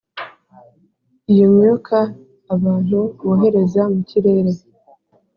iyo 1.33 1.45
myuka 1.55 1.97
abantu 2.55 2.97
bohereza 3.25 3.81
mu 3.93 4.01
kirere, 4.09 4.51